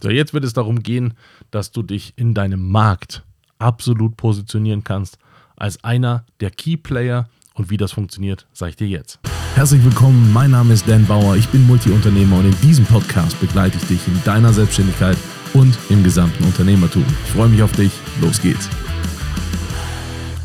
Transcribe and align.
So, 0.00 0.10
jetzt 0.10 0.32
wird 0.32 0.44
es 0.44 0.52
darum 0.52 0.84
gehen, 0.84 1.14
dass 1.50 1.72
du 1.72 1.82
dich 1.82 2.12
in 2.14 2.32
deinem 2.32 2.70
Markt 2.70 3.24
absolut 3.58 4.16
positionieren 4.16 4.84
kannst 4.84 5.18
als 5.56 5.82
einer 5.82 6.24
der 6.38 6.52
Key 6.52 6.76
Player. 6.76 7.28
Und 7.54 7.70
wie 7.70 7.76
das 7.76 7.90
funktioniert, 7.90 8.46
sage 8.52 8.70
ich 8.70 8.76
dir 8.76 8.86
jetzt. 8.86 9.18
Herzlich 9.56 9.84
willkommen, 9.84 10.32
mein 10.32 10.52
Name 10.52 10.74
ist 10.74 10.88
Dan 10.88 11.04
Bauer, 11.04 11.34
ich 11.34 11.48
bin 11.48 11.66
Multiunternehmer 11.66 12.38
und 12.38 12.44
in 12.44 12.60
diesem 12.60 12.84
Podcast 12.84 13.40
begleite 13.40 13.76
ich 13.76 13.88
dich 13.88 14.06
in 14.06 14.22
deiner 14.22 14.52
Selbstständigkeit 14.52 15.16
und 15.52 15.76
im 15.88 16.04
gesamten 16.04 16.44
Unternehmertum. 16.44 17.04
Ich 17.24 17.32
freue 17.32 17.48
mich 17.48 17.64
auf 17.64 17.72
dich, 17.72 17.90
los 18.20 18.40
geht's. 18.40 18.70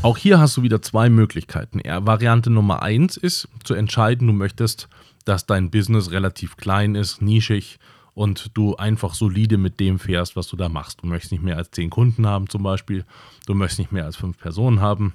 Auch 0.02 0.18
hier 0.18 0.40
hast 0.40 0.58
du 0.58 0.64
wieder 0.64 0.82
zwei 0.82 1.12
Möglichkeiten. 1.12 1.80
Variante 1.84 2.50
Nummer 2.50 2.82
eins 2.82 3.18
ist 3.18 3.48
zu 3.64 3.76
entscheiden, 3.76 4.26
du 4.26 4.34
möchtest, 4.34 4.90
dass 5.26 5.46
dein 5.46 5.70
Business 5.70 6.10
relativ 6.10 6.58
klein 6.58 6.96
ist, 6.96 7.22
nischig 7.22 7.78
und 8.14 8.52
du 8.56 8.76
einfach 8.76 9.14
solide 9.14 9.58
mit 9.58 9.80
dem 9.80 10.00
fährst, 10.00 10.36
was 10.36 10.48
du 10.48 10.56
da 10.56 10.70
machst. 10.70 11.02
Du 11.02 11.08
möchtest 11.08 11.32
nicht 11.32 11.44
mehr 11.44 11.58
als 11.58 11.72
zehn 11.72 11.90
Kunden 11.90 12.28
haben 12.28 12.50
zum 12.50 12.64
Beispiel, 12.64 13.06
du 13.46 13.54
möchtest 13.56 13.80
nicht 13.80 13.92
mehr 13.92 14.06
als 14.06 14.16
fünf 14.16 14.38
Personen 14.38 14.82
haben, 14.82 15.14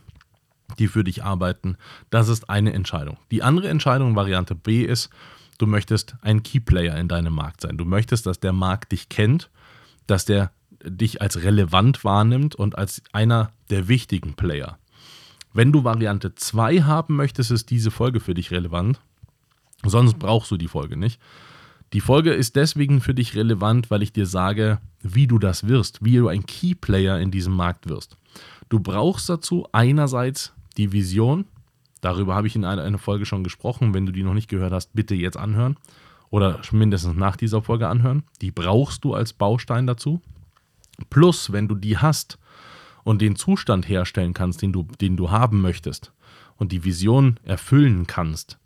die 0.78 0.88
für 0.88 1.04
dich 1.04 1.22
arbeiten. 1.22 1.76
Das 2.10 2.28
ist 2.28 2.50
eine 2.50 2.72
Entscheidung. 2.72 3.18
Die 3.30 3.42
andere 3.42 3.68
Entscheidung, 3.68 4.16
Variante 4.16 4.54
B, 4.54 4.82
ist, 4.82 5.10
du 5.58 5.66
möchtest 5.66 6.16
ein 6.22 6.42
Keyplayer 6.42 6.96
in 6.98 7.08
deinem 7.08 7.34
Markt 7.34 7.60
sein. 7.60 7.78
Du 7.78 7.84
möchtest, 7.84 8.26
dass 8.26 8.40
der 8.40 8.52
Markt 8.52 8.92
dich 8.92 9.08
kennt, 9.08 9.50
dass 10.06 10.24
der 10.24 10.50
dich 10.84 11.20
als 11.20 11.42
relevant 11.42 12.04
wahrnimmt 12.04 12.54
und 12.54 12.78
als 12.78 13.02
einer 13.12 13.52
der 13.70 13.88
wichtigen 13.88 14.34
Player. 14.34 14.78
Wenn 15.52 15.72
du 15.72 15.82
Variante 15.82 16.34
2 16.34 16.82
haben 16.82 17.16
möchtest, 17.16 17.50
ist 17.50 17.70
diese 17.70 17.90
Folge 17.90 18.20
für 18.20 18.34
dich 18.34 18.50
relevant. 18.50 19.00
Sonst 19.84 20.18
brauchst 20.18 20.50
du 20.50 20.56
die 20.56 20.68
Folge 20.68 20.96
nicht. 20.96 21.20
Die 21.94 22.00
Folge 22.00 22.32
ist 22.32 22.56
deswegen 22.56 23.00
für 23.00 23.14
dich 23.14 23.34
relevant, 23.34 23.90
weil 23.90 24.02
ich 24.02 24.12
dir 24.12 24.26
sage, 24.26 24.78
wie 25.00 25.26
du 25.26 25.38
das 25.38 25.68
wirst, 25.68 26.04
wie 26.04 26.16
du 26.16 26.28
ein 26.28 26.44
Key 26.44 26.74
Player 26.74 27.18
in 27.18 27.30
diesem 27.30 27.54
Markt 27.54 27.88
wirst. 27.88 28.16
Du 28.68 28.80
brauchst 28.80 29.28
dazu 29.28 29.66
einerseits 29.72 30.52
die 30.76 30.92
Vision, 30.92 31.46
darüber 32.02 32.34
habe 32.34 32.46
ich 32.46 32.56
in 32.56 32.64
einer, 32.64 32.82
einer 32.82 32.98
Folge 32.98 33.24
schon 33.24 33.42
gesprochen, 33.42 33.94
wenn 33.94 34.04
du 34.04 34.12
die 34.12 34.22
noch 34.22 34.34
nicht 34.34 34.48
gehört 34.48 34.72
hast, 34.72 34.92
bitte 34.92 35.14
jetzt 35.14 35.38
anhören 35.38 35.76
oder 36.30 36.60
mindestens 36.72 37.16
nach 37.16 37.36
dieser 37.36 37.62
Folge 37.62 37.88
anhören. 37.88 38.22
Die 38.42 38.50
brauchst 38.50 39.04
du 39.04 39.14
als 39.14 39.32
Baustein 39.32 39.86
dazu. 39.86 40.20
Plus, 41.08 41.52
wenn 41.52 41.68
du 41.68 41.74
die 41.74 41.96
hast 41.96 42.38
und 43.02 43.22
den 43.22 43.36
Zustand 43.36 43.88
herstellen 43.88 44.34
kannst, 44.34 44.60
den 44.60 44.72
du, 44.72 44.86
den 45.00 45.16
du 45.16 45.30
haben 45.30 45.62
möchtest 45.62 46.12
und 46.56 46.72
die 46.72 46.84
Vision 46.84 47.40
erfüllen 47.44 48.06
kannst, 48.06 48.58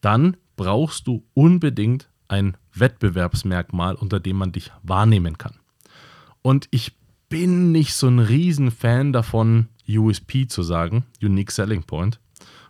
dann 0.00 0.36
brauchst 0.56 1.08
du 1.08 1.24
unbedingt 1.34 2.08
ein 2.32 2.56
Wettbewerbsmerkmal, 2.74 3.94
unter 3.94 4.18
dem 4.18 4.36
man 4.36 4.52
dich 4.52 4.72
wahrnehmen 4.82 5.38
kann. 5.38 5.54
Und 6.40 6.66
ich 6.70 6.92
bin 7.28 7.70
nicht 7.72 7.94
so 7.94 8.08
ein 8.08 8.18
Riesenfan 8.18 9.12
davon, 9.12 9.68
USP 9.88 10.46
zu 10.48 10.62
sagen, 10.62 11.04
Unique 11.22 11.50
Selling 11.50 11.82
Point 11.82 12.18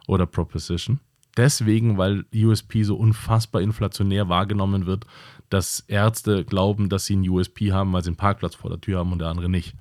oder 0.07 0.27
Proposition. 0.27 0.99
Deswegen, 1.37 1.97
weil 1.97 2.25
USP 2.35 2.83
so 2.83 2.97
unfassbar 2.97 3.63
inflationär 3.63 4.29
wahrgenommen 4.29 4.87
wird, 4.87 5.07
dass 5.49 5.81
Ärzte 5.87 6.45
glauben, 6.45 6.89
dass 6.89 7.07
sie 7.07 7.15
einen 7.15 7.29
USP 7.29 7.73
haben, 7.73 7.93
weil 7.93 8.03
sie 8.03 8.11
einen 8.11 8.17
Parkplatz 8.17 8.55
vor 8.55 8.71
der 8.71 8.81
Tür 8.81 8.99
haben 8.99 9.13
und 9.13 9.21
der 9.21 9.29
andere 9.29 9.49
nicht. 9.49 9.75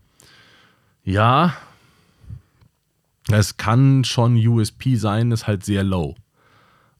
Ja, 1.03 1.55
es 3.29 3.57
kann 3.57 4.03
schon 4.03 4.35
USP 4.35 4.95
sein, 4.95 5.31
ist 5.31 5.47
halt 5.47 5.65
sehr 5.65 5.83
low. 5.83 6.15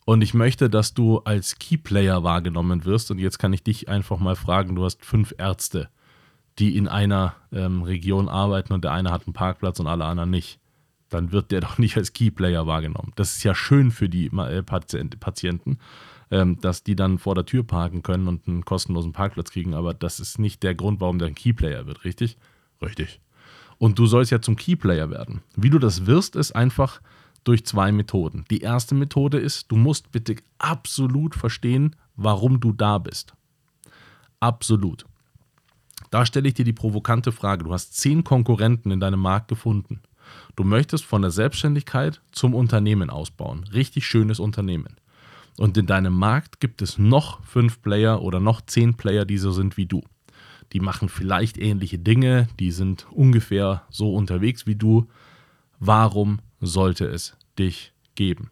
Und 0.05 0.21
ich 0.21 0.33
möchte, 0.33 0.69
dass 0.69 0.94
du 0.94 1.19
als 1.19 1.59
Keyplayer 1.59 2.23
wahrgenommen 2.23 2.85
wirst. 2.85 3.11
Und 3.11 3.19
jetzt 3.19 3.38
kann 3.38 3.53
ich 3.53 3.63
dich 3.63 3.89
einfach 3.89 4.19
mal 4.19 4.35
fragen: 4.35 4.75
Du 4.75 4.83
hast 4.83 5.05
fünf 5.05 5.33
Ärzte, 5.38 5.89
die 6.59 6.75
in 6.75 6.88
einer 6.88 7.35
ähm, 7.52 7.83
Region 7.83 8.27
arbeiten 8.27 8.73
und 8.73 8.83
der 8.83 8.91
eine 8.91 9.11
hat 9.11 9.25
einen 9.25 9.33
Parkplatz 9.33 9.80
und 9.80 9.88
alle 9.88 10.05
anderen 10.05 10.30
nicht. 10.30 10.59
Dann 11.09 11.31
wird 11.31 11.52
der 11.52 11.61
doch 11.61 11.77
nicht 11.77 11.97
als 11.97 12.13
Keyplayer 12.13 12.67
wahrgenommen. 12.67 13.11
Das 13.16 13.36
ist 13.36 13.43
ja 13.43 13.53
schön 13.53 13.92
für 13.92 14.09
die 14.09 14.27
äh, 14.27 14.64
Patienten, 14.64 15.77
ähm, 16.31 16.59
dass 16.61 16.83
die 16.83 16.95
dann 16.95 17.20
vor 17.20 17.36
der 17.36 17.45
Tür 17.45 17.64
parken 17.64 18.02
können 18.02 18.27
und 18.27 18.47
einen 18.47 18.65
kostenlosen 18.65 19.14
Parkplatz 19.14 19.52
kriegen. 19.52 19.73
Aber 19.76 19.93
das 19.93 20.20
ist 20.20 20.39
nicht 20.39 20.64
der 20.64 20.76
Grund, 20.76 20.99
warum 20.99 21.20
der 21.20 21.27
ein 21.27 21.36
Keyplayer 21.36 21.86
wird, 21.86 22.03
richtig? 22.05 22.37
Richtig. 22.81 23.21
Und 23.77 23.97
du 23.97 24.05
sollst 24.05 24.31
ja 24.31 24.42
zum 24.42 24.55
Keyplayer 24.55 25.09
werden. 25.09 25.42
Wie 25.55 25.70
du 25.70 25.80
das 25.80 26.05
wirst, 26.05 26.36
ist 26.36 26.52
einfach 26.52 27.02
durch 27.43 27.65
zwei 27.65 27.91
Methoden. 27.91 28.45
Die 28.49 28.61
erste 28.61 28.95
Methode 28.95 29.39
ist, 29.39 29.71
du 29.71 29.75
musst 29.75 30.11
bitte 30.11 30.35
absolut 30.59 31.35
verstehen, 31.35 31.95
warum 32.15 32.59
du 32.59 32.71
da 32.71 32.97
bist. 32.97 33.33
Absolut. 34.39 35.05
Da 36.09 36.25
stelle 36.25 36.47
ich 36.47 36.55
dir 36.55 36.65
die 36.65 36.73
provokante 36.73 37.31
Frage. 37.31 37.63
Du 37.63 37.73
hast 37.73 37.95
zehn 37.95 38.23
Konkurrenten 38.23 38.91
in 38.91 38.99
deinem 38.99 39.19
Markt 39.19 39.47
gefunden. 39.47 40.02
Du 40.55 40.63
möchtest 40.63 41.05
von 41.05 41.21
der 41.21 41.31
Selbstständigkeit 41.31 42.21
zum 42.31 42.53
Unternehmen 42.53 43.09
ausbauen. 43.09 43.65
Richtig 43.73 44.05
schönes 44.05 44.39
Unternehmen. 44.39 44.97
Und 45.58 45.77
in 45.77 45.85
deinem 45.85 46.13
Markt 46.13 46.59
gibt 46.59 46.81
es 46.81 46.97
noch 46.97 47.43
fünf 47.43 47.81
Player 47.81 48.21
oder 48.21 48.39
noch 48.39 48.61
zehn 48.61 48.95
Player, 48.95 49.25
die 49.25 49.37
so 49.37 49.52
sind 49.52 49.77
wie 49.77 49.85
du. 49.85 50.02
Die 50.73 50.79
machen 50.79 51.09
vielleicht 51.09 51.58
ähnliche 51.58 51.99
Dinge, 51.99 52.47
die 52.59 52.71
sind 52.71 53.05
ungefähr 53.11 53.83
so 53.89 54.13
unterwegs 54.15 54.65
wie 54.65 54.75
du. 54.75 55.08
Warum 55.79 56.39
sollte 56.61 57.05
es 57.05 57.36
dich 57.60 57.94
geben? 58.16 58.52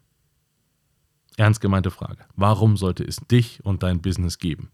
Ernst 1.36 1.60
gemeinte 1.60 1.90
Frage. 1.90 2.24
Warum 2.36 2.76
sollte 2.76 3.04
es 3.04 3.16
dich 3.16 3.64
und 3.64 3.82
dein 3.82 4.02
Business 4.02 4.38
geben? 4.38 4.70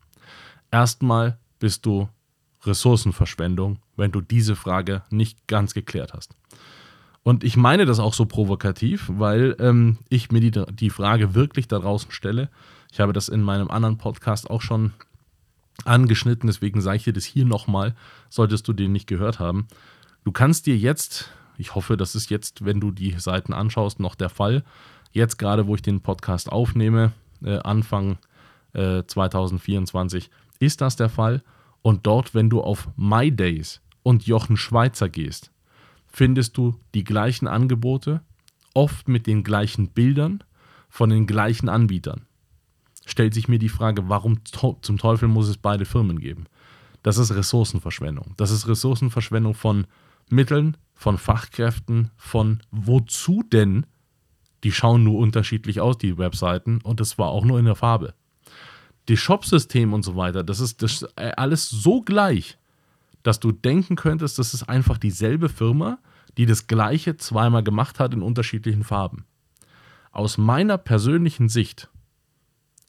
Erstmal 0.71 1.39
bist 1.61 1.87
du 1.87 2.09
Ressourcenverschwendung, 2.65 3.79
wenn 3.97 4.11
du 4.11 4.21
diese 4.21 4.57
Frage 4.57 5.03
nicht 5.11 5.47
ganz 5.47 5.75
geklärt 5.75 6.13
hast. 6.13 6.35
Und 7.23 7.45
ich 7.45 7.57
meine 7.57 7.87
das 7.87 7.99
auch 7.99 8.15
so 8.15 8.27
provokativ, 8.27 9.11
weil 9.13 9.57
ähm, 9.59 9.99
ich 10.09 10.31
mir 10.31 10.41
die, 10.41 10.53
die 10.75 10.91
Frage 10.91 11.35
wirklich 11.35 11.69
da 11.69 11.79
draußen 11.79 12.11
stelle. 12.11 12.51
Ich 12.93 13.01
habe 13.01 13.13
das 13.13 13.29
in 13.29 13.43
meinem 13.43 13.71
anderen 13.71 13.99
Podcast 13.99 14.49
auch 14.49 14.63
schon 14.63 14.93
angeschnitten, 15.85 16.47
deswegen 16.47 16.81
sage 16.81 16.99
ich 16.99 17.05
dir 17.05 17.13
das 17.13 17.25
hier 17.25 17.45
nochmal, 17.45 17.95
solltest 18.29 18.67
du 18.69 18.73
den 18.73 18.93
nicht 18.93 19.07
gehört 19.07 19.39
haben. 19.39 19.67
Du 20.25 20.33
kannst 20.33 20.67
dir 20.67 20.77
jetzt 20.77 21.31
ich 21.59 21.75
hoffe, 21.75 21.97
das 21.97 22.15
ist 22.15 22.31
jetzt, 22.31 22.65
wenn 22.65 22.81
du 22.81 22.91
die 22.91 23.13
Seiten 23.13 23.53
anschaust, 23.53 24.01
noch 24.01 24.15
der 24.15 24.29
Fall. 24.29 24.65
Jetzt 25.13 25.39
gerade, 25.39 25.67
wo 25.67 25.75
ich 25.75 25.83
den 25.83 26.01
Podcast 26.01 26.51
aufnehme, 26.51 27.13
äh, 27.43 27.59
Anfang 27.59 28.19
äh, 28.73 29.03
2024, 29.07 30.31
ist 30.59 30.81
das 30.81 30.97
der 30.97 31.09
Fall. 31.09 31.43
Und 31.83 32.07
dort, 32.07 32.35
wenn 32.35 32.51
du 32.51 32.61
auf 32.61 32.89
My 32.97 33.31
Days 33.31 33.81
und 34.03 34.27
Jochen 34.27 34.57
Schweizer 34.57 35.09
gehst, 35.09 35.53
findest 36.07 36.57
du 36.57 36.75
die 36.95 37.05
gleichen 37.05 37.47
Angebote, 37.47 38.23
oft 38.75 39.09
mit 39.09 39.27
den 39.27 39.43
gleichen 39.43 39.89
Bildern 39.89 40.45
von 40.89 41.11
den 41.11 41.27
gleichen 41.27 41.69
Anbietern. 41.69 42.27
Stellt 43.07 43.35
sich 43.35 43.49
mir 43.49 43.59
die 43.59 43.69
Frage, 43.69 44.09
warum 44.09 44.45
zum 44.45 44.99
Teufel 44.99 45.29
muss 45.29 45.49
es 45.49 45.57
beide 45.57 45.85
Firmen 45.85 46.19
geben? 46.19 46.47
Das 47.03 47.19
ist 47.19 47.33
Ressourcenverschwendung. 47.33 48.35
Das 48.37 48.51
ist 48.51 48.67
Ressourcenverschwendung 48.67 49.55
von 49.55 49.87
Mitteln, 50.31 50.77
von 50.95 51.19
Fachkräften, 51.19 52.11
von 52.17 52.63
wozu 52.71 53.43
denn? 53.43 53.87
Die 54.65 54.73
schauen 54.73 55.05
nur 55.05 55.19
unterschiedlich 55.19 55.81
aus, 55.81 55.99
die 55.99 56.19
Webseiten, 56.19 56.81
und 56.83 57.01
das 57.01 57.19
war 57.19 57.29
auch 57.29 57.45
nur 57.45 57.59
in 57.59 57.67
der 57.67 57.77
Farbe. 57.77 58.15
Die 59.09 59.17
Shopsystem 59.17 59.93
und 59.93 60.03
so 60.03 60.17
weiter, 60.17 60.43
das 60.43 60.59
ist, 60.59 60.83
das 60.83 61.03
ist 61.03 61.19
alles 61.19 61.69
so 61.69 62.03
gleich, 62.03 62.59
dass 63.23 63.39
du 63.39 63.53
denken 63.53 63.97
könntest, 63.97 64.39
das 64.39 64.55
ist 64.55 64.65
einfach 64.65 64.99
dieselbe 64.99 65.49
Firma, 65.49 65.99
die 66.37 66.47
das 66.47 66.67
gleiche 66.67 67.17
zweimal 67.17 67.63
gemacht 67.63 68.01
hat 68.01 68.15
in 68.15 68.23
unterschiedlichen 68.23 68.85
Farben. 68.85 69.25
Aus 70.11 70.39
meiner 70.39 70.79
persönlichen 70.79 71.49
Sicht 71.49 71.89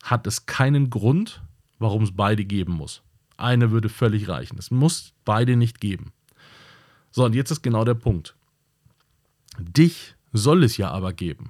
hat 0.03 0.25
es 0.27 0.45
keinen 0.45 0.89
Grund, 0.89 1.41
warum 1.79 2.03
es 2.03 2.15
beide 2.15 2.45
geben 2.45 2.73
muss. 2.73 3.03
Eine 3.35 3.71
würde 3.71 3.89
völlig 3.89 4.29
reichen. 4.29 4.57
Es 4.57 4.71
muss 4.71 5.13
beide 5.25 5.57
nicht 5.57 5.79
geben. 5.79 6.13
So, 7.17 7.25
und 7.25 7.33
jetzt 7.33 7.49
ist 7.49 7.63
genau 7.63 7.83
der 7.83 7.95
Punkt. 7.95 8.35
Dich 9.57 10.13
soll 10.33 10.63
es 10.63 10.77
ja 10.77 10.91
aber 10.91 11.13
geben. 11.13 11.49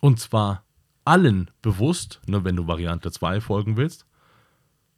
Und 0.00 0.20
zwar 0.20 0.62
allen 1.04 1.50
bewusst, 1.60 2.20
nur 2.28 2.44
wenn 2.44 2.54
du 2.54 2.68
Variante 2.68 3.10
2 3.10 3.40
folgen 3.40 3.76
willst, 3.76 4.06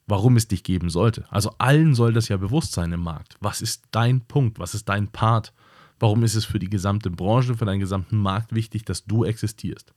warum 0.07 0.37
es 0.37 0.47
dich 0.47 0.63
geben 0.63 0.91
sollte. 0.91 1.25
Also 1.31 1.55
allen 1.57 1.95
soll 1.95 2.13
das 2.13 2.29
ja 2.29 2.37
bewusst 2.37 2.73
sein 2.73 2.93
im 2.93 3.01
Markt. 3.01 3.39
Was 3.41 3.63
ist 3.63 3.85
dein 3.91 4.21
Punkt? 4.21 4.59
Was 4.59 4.75
ist 4.75 4.91
dein 4.91 5.09
Part? 5.09 5.55
Warum 5.99 6.23
ist 6.23 6.35
es 6.35 6.45
für 6.45 6.59
die 6.59 6.69
gesamte 6.69 7.11
Branche, 7.11 7.55
für 7.55 7.65
deinen 7.65 7.81
gesamten 7.81 8.19
Markt 8.19 8.55
wichtig, 8.55 8.85
dass 8.85 9.07
du 9.07 9.25
existierst? 9.25 9.95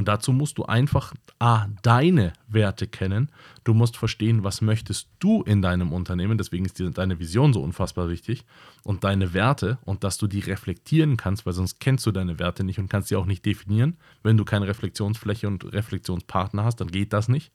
Und 0.00 0.08
dazu 0.08 0.32
musst 0.32 0.56
du 0.56 0.64
einfach 0.64 1.12
A, 1.38 1.66
deine 1.82 2.32
Werte 2.48 2.86
kennen. 2.86 3.28
Du 3.64 3.74
musst 3.74 3.98
verstehen, 3.98 4.44
was 4.44 4.62
möchtest 4.62 5.10
du 5.18 5.42
in 5.42 5.60
deinem 5.60 5.92
Unternehmen. 5.92 6.38
Deswegen 6.38 6.64
ist 6.64 6.80
deine 6.96 7.18
Vision 7.18 7.52
so 7.52 7.62
unfassbar 7.62 8.08
wichtig. 8.08 8.46
Und 8.82 9.04
deine 9.04 9.34
Werte 9.34 9.76
und 9.84 10.02
dass 10.02 10.16
du 10.16 10.26
die 10.26 10.40
reflektieren 10.40 11.18
kannst, 11.18 11.44
weil 11.44 11.52
sonst 11.52 11.80
kennst 11.80 12.06
du 12.06 12.12
deine 12.12 12.38
Werte 12.38 12.64
nicht 12.64 12.78
und 12.78 12.88
kannst 12.88 13.10
sie 13.10 13.16
auch 13.16 13.26
nicht 13.26 13.44
definieren. 13.44 13.98
Wenn 14.22 14.38
du 14.38 14.46
keine 14.46 14.66
Reflexionsfläche 14.68 15.46
und 15.46 15.70
Reflexionspartner 15.70 16.64
hast, 16.64 16.76
dann 16.80 16.88
geht 16.88 17.12
das 17.12 17.28
nicht. 17.28 17.52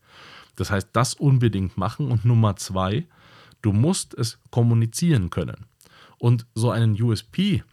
Das 0.55 0.69
heißt, 0.69 0.89
das 0.93 1.15
unbedingt 1.15 1.79
machen. 1.79 2.11
Und 2.11 2.25
Nummer 2.25 2.57
zwei, 2.57 3.07
Du 3.65 3.73
musst 3.73 4.13
es 4.13 4.37
kommunizieren 4.51 5.31
können. 5.31 5.65
Und 6.19 6.45
so 6.53 6.69
einen 6.69 7.01
USP, 7.01 7.63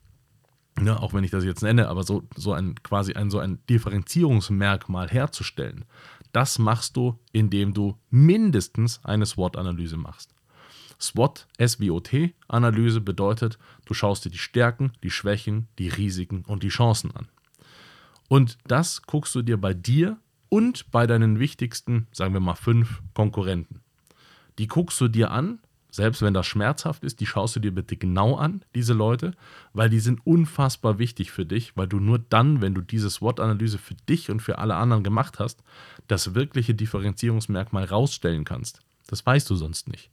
ja, 0.80 0.98
auch 0.98 1.12
wenn 1.12 1.24
ich 1.24 1.30
das 1.30 1.44
jetzt 1.44 1.62
nenne, 1.62 1.88
aber 1.88 2.02
so, 2.02 2.22
so 2.36 2.52
ein 2.52 2.74
quasi 2.82 3.12
ein, 3.14 3.30
so 3.30 3.38
ein 3.38 3.58
Differenzierungsmerkmal 3.68 5.08
herzustellen, 5.08 5.84
das 6.32 6.58
machst 6.58 6.96
du, 6.96 7.18
indem 7.32 7.74
du 7.74 7.98
mindestens 8.10 9.04
eine 9.04 9.26
SWOT-Analyse 9.26 9.96
machst. 9.96 10.34
SWOT, 10.98 11.46
SWOT-Analyse 11.60 13.00
bedeutet, 13.00 13.58
du 13.84 13.92
schaust 13.92 14.24
dir 14.24 14.30
die 14.30 14.38
Stärken, 14.38 14.92
die 15.02 15.10
Schwächen, 15.10 15.68
die 15.78 15.88
Risiken 15.88 16.44
und 16.46 16.62
die 16.62 16.68
Chancen 16.68 17.10
an. 17.14 17.28
Und 18.28 18.56
das 18.66 19.02
guckst 19.02 19.34
du 19.34 19.42
dir 19.42 19.60
bei 19.60 19.74
dir 19.74 20.16
und 20.48 20.90
bei 20.90 21.06
deinen 21.06 21.38
wichtigsten, 21.38 22.06
sagen 22.12 22.32
wir 22.32 22.40
mal, 22.40 22.54
fünf 22.54 23.02
Konkurrenten. 23.14 23.82
Die 24.58 24.68
guckst 24.68 25.00
du 25.00 25.08
dir 25.08 25.32
an, 25.32 25.58
selbst 25.92 26.22
wenn 26.22 26.32
das 26.32 26.46
schmerzhaft 26.46 27.04
ist, 27.04 27.20
die 27.20 27.26
schaust 27.26 27.54
du 27.54 27.60
dir 27.60 27.70
bitte 27.70 27.96
genau 27.96 28.36
an, 28.36 28.64
diese 28.74 28.94
Leute, 28.94 29.32
weil 29.74 29.90
die 29.90 30.00
sind 30.00 30.26
unfassbar 30.26 30.98
wichtig 30.98 31.30
für 31.30 31.44
dich, 31.44 31.76
weil 31.76 31.86
du 31.86 32.00
nur 32.00 32.18
dann, 32.18 32.62
wenn 32.62 32.74
du 32.74 32.80
diese 32.80 33.10
SWOT-Analyse 33.10 33.76
für 33.76 33.94
dich 34.08 34.30
und 34.30 34.40
für 34.40 34.58
alle 34.58 34.74
anderen 34.76 35.04
gemacht 35.04 35.38
hast, 35.38 35.62
das 36.08 36.34
wirkliche 36.34 36.74
Differenzierungsmerkmal 36.74 37.84
rausstellen 37.84 38.44
kannst. 38.44 38.80
Das 39.06 39.24
weißt 39.24 39.48
du 39.50 39.54
sonst 39.54 39.88
nicht. 39.88 40.10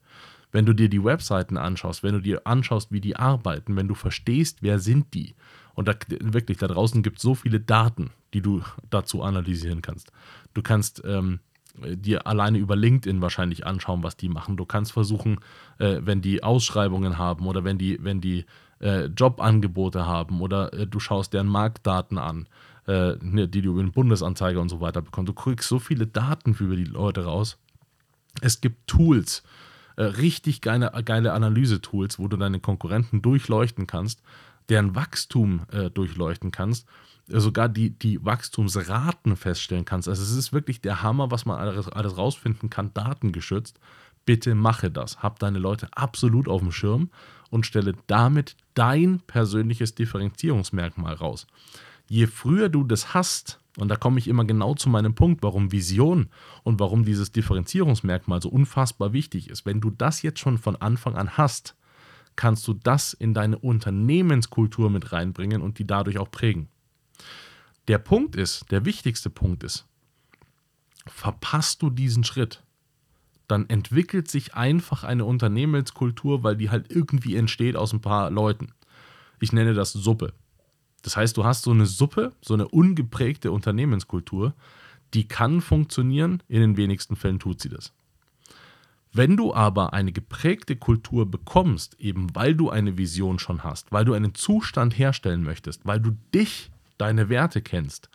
Wenn 0.52 0.66
du 0.66 0.74
dir 0.74 0.90
die 0.90 1.04
Webseiten 1.04 1.58
anschaust, 1.58 2.04
wenn 2.04 2.16
du 2.16 2.22
dir 2.22 2.46
anschaust, 2.46 2.92
wie 2.92 3.02
die 3.02 3.16
arbeiten, 3.16 3.78
wenn 3.78 3.88
du 3.88 3.96
verstehst, 3.96 4.58
wer 4.62 4.80
sind 4.80 5.14
die, 5.14 5.34
und 5.76 5.88
da, 5.88 5.96
wirklich, 6.10 6.58
da 6.58 6.68
draußen 6.68 7.04
gibt 7.04 7.18
es 7.18 7.24
so 7.24 7.36
viele 7.36 7.62
Daten, 7.62 8.12
die 8.34 8.42
du 8.42 8.62
dazu 8.90 9.24
analysieren 9.24 9.81
kannst. 9.81 10.12
Du 10.54 10.62
kannst 10.62 11.02
ähm, 11.06 11.40
dir 11.96 12.28
alleine 12.28 12.58
über 12.58 12.76
LinkedIn 12.76 13.22
wahrscheinlich 13.22 13.66
anschauen, 13.66 14.04
was 14.04 14.18
die 14.18 14.30
machen. 14.30 14.58
Du 14.58 14.66
kannst 14.66 14.92
versuchen, 14.92 15.40
äh, 15.78 16.00
wenn 16.02 16.22
die 16.22 16.44
Ausschreibungen 16.44 17.18
haben 17.18 17.48
oder 17.48 17.64
wenn 17.64 17.78
die, 17.78 17.98
wenn 18.02 18.22
die 18.22 18.46
äh, 18.81 19.06
Jobangebote 19.06 20.06
haben 20.06 20.42
oder 20.42 20.74
äh, 20.74 20.88
du 20.88 21.00
schaust 21.00 21.34
deren 21.34 21.48
Marktdaten 21.48 22.18
an, 22.18 22.48
äh, 22.88 23.16
ne, 23.22 23.48
die 23.48 23.62
du 23.62 23.72
über 23.72 23.84
den 23.84 23.92
Bundesanzeiger 23.92 24.62
und 24.62 24.70
so 24.70 24.81
weiter 24.81 25.02
bekommst. 25.02 25.30
Du 25.30 25.34
kriegst 25.34 25.70
so 25.70 25.80
viele 25.80 26.08
Daten 26.08 26.54
für 26.54 26.76
die 26.76 26.86
Leute 26.86 27.26
raus. 27.26 27.58
Es 28.42 28.62
gibt 28.62 28.88
Tools, 28.88 29.44
äh, 30.00 30.04
richtig 30.04 30.62
geile, 30.62 30.92
geile 31.06 31.34
Analyse-Tools, 31.34 32.19
wo 32.19 32.28
du 32.28 32.38
deine 32.38 32.60
Konkurrenten 32.60 33.22
durchleuchten 33.22 33.88
kannst 33.88 34.22
deren 34.69 34.96
Wachstum 34.96 35.62
äh, 35.72 35.90
durchleuchten 35.90 36.51
kannst, 36.51 36.88
äh, 37.30 37.40
sogar 37.40 37.69
die, 37.69 37.92
die 37.92 38.24
Wachstumsraten 38.24 39.36
feststellen 39.36 39.86
kannst. 39.86 40.07
Also 40.07 40.24
es 40.24 40.31
ist 40.31 40.54
wirklich 40.54 40.81
der 40.81 41.01
Hammer, 41.04 41.31
was 41.31 41.46
man 41.46 41.60
alles, 41.60 41.90
alles 41.90 42.18
rausfinden 42.18 42.69
kann, 42.69 42.94
datengeschützt. 42.94 43.80
Bitte 44.25 44.54
mache 44.54 44.92
das. 44.92 45.24
Hab 45.24 45.40
deine 45.40 45.60
Leute 45.60 45.88
absolut 45.92 46.48
auf 46.48 46.62
dem 46.62 46.72
Schirm 46.72 47.10
und 47.50 47.66
stelle 47.66 47.94
damit 48.07 48.56
dein 48.75 49.22
persönliches 49.22 49.95
Differenzierungsmerkmal 49.95 51.16
raus. 51.16 51.48
Je 52.07 52.28
früher 52.28 52.69
du 52.69 52.84
das 52.84 53.13
hast, 53.13 53.60
und 53.81 53.88
da 53.88 53.96
komme 53.96 54.20
ich 54.20 54.28
immer 54.28 54.46
genau 54.46 54.76
zu 54.76 54.90
meinem 54.90 55.16
Punkt, 55.16 55.44
warum 55.44 55.72
Vision 55.72 56.30
und 56.64 56.80
warum 56.80 57.06
dieses 57.06 57.31
Differenzierungsmerkmal 57.31 58.42
so 58.42 58.50
unfassbar 58.50 59.14
wichtig 59.14 59.50
ist. 59.50 59.66
Wenn 59.66 59.81
du 59.81 59.90
das 59.90 60.22
jetzt 60.22 60.40
schon 60.40 60.58
von 60.58 60.76
Anfang 60.76 61.16
an 61.16 61.38
hast, 61.38 61.76
kannst 62.36 62.68
du 62.68 62.74
das 62.74 63.14
in 63.14 63.34
deine 63.34 63.58
Unternehmenskultur 63.58 64.90
mit 64.90 65.12
reinbringen 65.12 65.62
und 65.62 65.80
die 65.80 65.86
dadurch 65.86 66.18
auch 66.18 66.31
prägen. 66.31 66.70
Der 67.88 67.98
Punkt 67.98 68.36
ist, 68.36 68.72
der 68.72 68.86
wichtigste 68.86 69.30
Punkt 69.30 69.64
ist, 69.64 69.88
verpasst 71.08 71.81
du 71.81 71.90
diesen 71.90 72.24
Schritt, 72.24 72.64
dann 73.48 73.68
entwickelt 73.68 74.30
sich 74.30 74.54
einfach 74.54 75.04
eine 75.04 75.26
Unternehmenskultur, 75.26 76.44
weil 76.44 76.56
die 76.56 76.70
halt 76.70 76.92
irgendwie 76.92 77.36
entsteht 77.36 77.76
aus 77.76 77.94
ein 77.94 78.02
paar 78.02 78.30
Leuten. 78.30 78.74
Ich 79.42 79.52
nenne 79.52 79.74
das 79.74 79.92
Suppe. 79.92 80.34
Das 81.01 81.18
heißt, 81.18 81.38
du 81.38 81.46
hast 81.46 81.63
so 81.63 81.72
eine 81.72 81.86
Suppe, 81.86 82.34
so 82.42 82.54
eine 82.54 82.68
ungeprägte 82.68 83.51
Unternehmenskultur, 83.51 84.54
die 85.13 85.28
kann 85.28 85.62
funktionieren, 85.62 86.44
in 86.48 86.62
den 86.62 86.78
wenigsten 86.78 87.16
Fällen 87.16 87.40
tut 87.40 87.62
sie 87.62 87.69
das. 87.69 87.94
Wenn 89.12 89.38
du 89.38 89.54
aber 89.54 89.94
eine 89.94 90.12
geprägte 90.12 90.75
Kultur 90.75 91.30
bekommst, 91.30 92.00
eben 92.00 92.36
weil 92.36 92.54
du 92.54 92.69
eine 92.69 92.98
Vision 92.98 93.40
schon 93.40 93.63
hast, 93.63 93.92
weil 93.92 94.06
du 94.06 94.13
einen 94.13 94.36
Zustand 94.36 94.98
herstellen 94.98 95.44
möchtest, 95.44 95.86
weil 95.86 96.00
du 96.00 96.12
dich, 96.34 96.69
deine 97.00 97.30
Werte 97.30 97.62
kennst, 97.62 98.10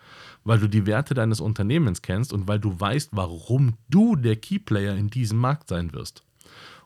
weil 0.44 0.58
du 0.58 0.68
die 0.68 0.86
Werte 0.86 1.14
deines 1.14 1.40
Unternehmens 1.40 2.02
kennst 2.02 2.32
und 2.32 2.46
weil 2.46 2.60
du 2.60 2.78
weißt, 2.78 3.10
warum 3.12 3.74
du 3.88 4.14
der 4.14 4.36
Keyplayer 4.36 4.94
in 4.94 5.08
diesem 5.08 5.38
Markt 5.38 5.68
sein 5.68 5.92
wirst. 5.92 6.22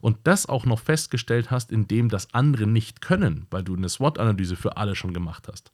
Und 0.01 0.19
das 0.25 0.47
auch 0.47 0.65
noch 0.65 0.79
festgestellt 0.79 1.51
hast, 1.51 1.73
indem 1.73 2.09
das 2.09 2.33
andere 2.35 2.67
nicht 2.67 3.01
können, 3.01 3.47
weil 3.51 3.65
du 3.65 3.75
eine 3.77 3.89
SWOT-Analyse 3.89 4.57
für 4.57 4.77
alle 4.77 4.95
schon 4.95 5.13
gemacht 5.13 5.49
hast, 5.49 5.73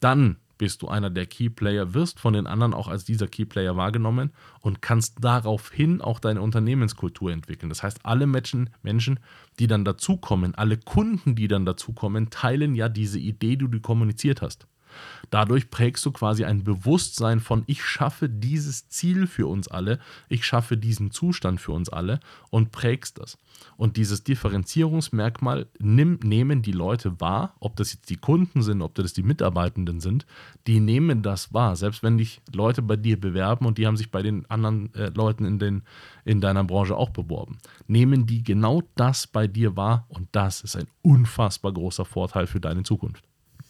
dann 0.00 0.36
bist 0.58 0.82
du 0.82 0.86
einer 0.86 1.10
der 1.10 1.26
Keyplayer, 1.26 1.92
wirst 1.92 2.20
von 2.20 2.34
den 2.34 2.46
anderen 2.46 2.72
auch 2.72 2.86
als 2.86 3.04
dieser 3.04 3.26
Keyplayer 3.26 3.76
wahrgenommen 3.76 4.30
und 4.60 4.80
kannst 4.80 5.16
daraufhin 5.20 6.00
auch 6.00 6.20
deine 6.20 6.40
Unternehmenskultur 6.40 7.32
entwickeln. 7.32 7.68
Das 7.68 7.82
heißt, 7.82 8.06
alle 8.06 8.28
Menschen, 8.28 8.70
Menschen, 8.80 9.18
die 9.58 9.66
dann 9.66 9.84
dazukommen, 9.84 10.54
alle 10.54 10.76
Kunden, 10.76 11.34
die 11.34 11.48
dann 11.48 11.66
dazukommen, 11.66 12.30
teilen 12.30 12.76
ja 12.76 12.88
diese 12.88 13.18
Idee, 13.18 13.56
die 13.56 13.68
du 13.68 13.80
kommuniziert 13.80 14.40
hast. 14.40 14.68
Dadurch 15.30 15.70
prägst 15.70 16.04
du 16.04 16.12
quasi 16.12 16.44
ein 16.44 16.64
Bewusstsein 16.64 17.40
von, 17.40 17.62
ich 17.66 17.82
schaffe 17.82 18.28
dieses 18.28 18.88
Ziel 18.88 19.26
für 19.26 19.46
uns 19.46 19.68
alle, 19.68 19.98
ich 20.28 20.44
schaffe 20.44 20.76
diesen 20.76 21.10
Zustand 21.10 21.60
für 21.60 21.72
uns 21.72 21.88
alle 21.88 22.20
und 22.50 22.70
prägst 22.70 23.18
das. 23.18 23.38
Und 23.76 23.96
dieses 23.96 24.24
Differenzierungsmerkmal 24.24 25.66
nimm, 25.78 26.18
nehmen 26.22 26.62
die 26.62 26.72
Leute 26.72 27.20
wahr, 27.20 27.54
ob 27.60 27.76
das 27.76 27.92
jetzt 27.92 28.10
die 28.10 28.16
Kunden 28.16 28.62
sind, 28.62 28.82
ob 28.82 28.94
das 28.94 29.12
die 29.12 29.22
Mitarbeitenden 29.22 30.00
sind, 30.00 30.26
die 30.66 30.80
nehmen 30.80 31.22
das 31.22 31.52
wahr. 31.54 31.76
Selbst 31.76 32.02
wenn 32.02 32.18
dich 32.18 32.40
Leute 32.52 32.82
bei 32.82 32.96
dir 32.96 33.18
bewerben 33.18 33.66
und 33.66 33.78
die 33.78 33.86
haben 33.86 33.96
sich 33.96 34.10
bei 34.10 34.22
den 34.22 34.48
anderen 34.50 34.94
äh, 34.94 35.10
Leuten 35.14 35.44
in, 35.44 35.58
den, 35.58 35.82
in 36.24 36.40
deiner 36.40 36.64
Branche 36.64 36.96
auch 36.96 37.10
beworben, 37.10 37.58
nehmen 37.86 38.26
die 38.26 38.42
genau 38.42 38.82
das 38.94 39.26
bei 39.26 39.46
dir 39.46 39.76
wahr 39.76 40.06
und 40.08 40.28
das 40.32 40.60
ist 40.60 40.76
ein 40.76 40.88
unfassbar 41.02 41.72
großer 41.72 42.04
Vorteil 42.04 42.46
für 42.46 42.60
deine 42.60 42.82
Zukunft. 42.82 43.24